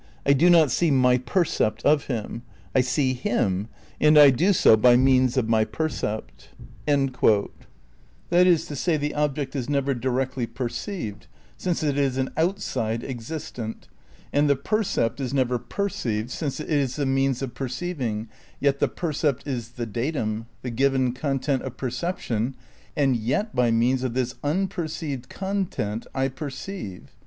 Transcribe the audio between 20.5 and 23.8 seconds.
the given content of perception, and yet by